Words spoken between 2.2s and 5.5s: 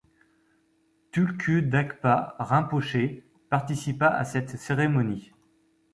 Rinpoché participa à cette cérémonie.